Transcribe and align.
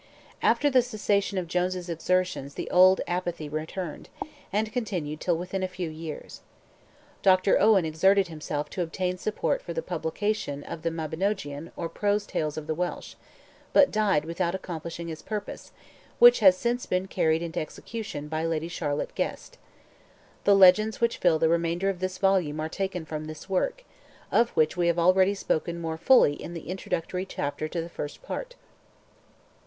After 0.41 0.67
the 0.71 0.81
cessation 0.81 1.37
of 1.37 1.45
Jones' 1.47 1.87
exertions 1.87 2.55
the 2.55 2.67
old 2.71 3.01
apathy 3.05 3.47
returned, 3.47 4.09
and 4.51 4.73
continued 4.73 5.19
till 5.21 5.37
within 5.37 5.61
a 5.61 5.67
few 5.67 5.91
years. 5.91 6.41
Dr. 7.21 7.59
Owen 7.61 7.85
exerted 7.85 8.27
himself 8.27 8.67
to 8.71 8.81
obtain 8.81 9.19
support 9.19 9.61
for 9.61 9.73
the 9.75 9.83
publication 9.83 10.63
of 10.63 10.81
the 10.81 10.89
Mabinogeon 10.89 11.71
or 11.75 11.87
Prose 11.87 12.25
Tales 12.25 12.57
of 12.57 12.65
the 12.65 12.73
Welsh, 12.73 13.13
but 13.73 13.91
died 13.91 14.25
without 14.25 14.55
accomplishing 14.55 15.07
his 15.07 15.21
purpose, 15.21 15.71
which 16.17 16.39
has 16.39 16.57
since 16.57 16.87
been 16.87 17.07
carried 17.07 17.43
into 17.43 17.59
execution 17.59 18.27
by 18.27 18.43
Lady 18.43 18.67
Charlotte 18.69 19.13
Guest. 19.13 19.59
The 20.45 20.55
legends 20.55 20.99
which 20.99 21.17
fill 21.19 21.37
the 21.37 21.47
remainder 21.47 21.89
of 21.89 21.99
this 21.99 22.17
volume 22.17 22.59
are 22.59 22.69
taken 22.69 23.05
from 23.05 23.25
this 23.25 23.47
work, 23.47 23.83
of 24.31 24.49
which 24.57 24.75
we 24.75 24.87
have 24.87 24.97
already 24.97 25.35
spoken 25.35 25.79
more 25.79 25.99
fully 25.99 26.33
in 26.33 26.55
the 26.55 26.69
introductory 26.69 27.23
chapter 27.23 27.67
to 27.67 27.81
the 27.81 27.87
First 27.87 28.23
Part. 28.23 28.55